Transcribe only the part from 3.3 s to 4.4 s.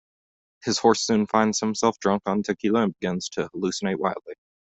to hallucinate wildly.